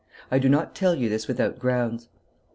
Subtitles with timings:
[0.31, 2.07] I do not tell you this without grounds."